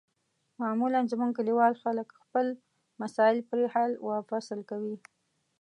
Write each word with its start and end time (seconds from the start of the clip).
معمولا 0.61 0.99
زموږ 1.11 1.31
کلیوال 1.37 1.73
خلک 1.83 2.07
خپل 2.21 2.47
مسایل 3.01 3.37
پرې 3.49 3.65
حل 3.73 3.91
و 4.05 4.07
فصل 4.29 4.59
کوي. 4.69 4.95